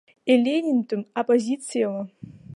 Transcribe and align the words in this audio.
Иленинтәым 0.31 1.01
апозициала. 1.19 2.03